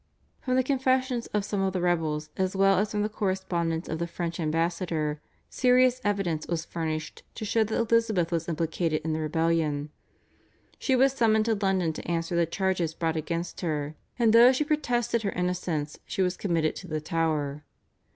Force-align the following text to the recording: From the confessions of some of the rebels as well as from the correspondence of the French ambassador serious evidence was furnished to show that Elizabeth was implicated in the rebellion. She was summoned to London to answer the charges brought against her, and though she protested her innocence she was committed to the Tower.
From 0.39 0.55
the 0.55 0.63
confessions 0.63 1.27
of 1.27 1.45
some 1.45 1.61
of 1.61 1.73
the 1.73 1.79
rebels 1.79 2.31
as 2.35 2.55
well 2.55 2.79
as 2.79 2.89
from 2.89 3.03
the 3.03 3.07
correspondence 3.07 3.87
of 3.87 3.99
the 3.99 4.07
French 4.07 4.39
ambassador 4.39 5.21
serious 5.47 6.01
evidence 6.03 6.47
was 6.47 6.65
furnished 6.65 7.21
to 7.35 7.45
show 7.45 7.63
that 7.63 7.77
Elizabeth 7.91 8.31
was 8.31 8.49
implicated 8.49 9.03
in 9.05 9.13
the 9.13 9.19
rebellion. 9.19 9.91
She 10.79 10.95
was 10.95 11.13
summoned 11.13 11.45
to 11.45 11.53
London 11.53 11.93
to 11.93 12.07
answer 12.09 12.35
the 12.35 12.47
charges 12.47 12.95
brought 12.95 13.15
against 13.15 13.61
her, 13.61 13.93
and 14.17 14.33
though 14.33 14.51
she 14.51 14.63
protested 14.63 15.21
her 15.21 15.33
innocence 15.33 15.99
she 16.07 16.23
was 16.23 16.35
committed 16.35 16.75
to 16.77 16.87
the 16.87 16.99
Tower. 16.99 17.63